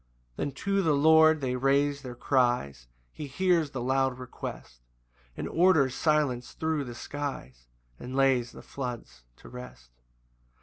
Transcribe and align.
]5 0.37 0.37
Then 0.37 0.51
to 0.53 0.81
the 0.81 0.95
Lord 0.95 1.41
they 1.41 1.55
raise 1.55 2.01
their 2.01 2.15
cries, 2.15 2.87
He 3.13 3.27
hears 3.27 3.69
the 3.69 3.83
loud 3.83 4.17
request, 4.17 4.81
And 5.37 5.47
orders 5.47 5.93
silence 5.93 6.53
thro' 6.53 6.83
the 6.83 6.95
skies, 6.95 7.67
And 7.99 8.15
lays 8.15 8.51
the 8.51 8.63
floods 8.63 9.25
to 9.35 9.47
rest. 9.49 9.91